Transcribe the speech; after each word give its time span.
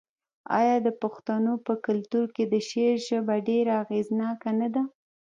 آیا 0.59 0.75
د 0.85 0.89
پښتنو 1.01 1.53
په 1.65 1.73
کلتور 1.85 2.27
کې 2.35 2.43
د 2.53 2.55
شعر 2.69 2.95
ژبه 3.07 3.35
ډیره 3.49 3.73
اغیزناکه 3.83 4.49
نه 4.59 4.67
ده؟ 4.73 4.83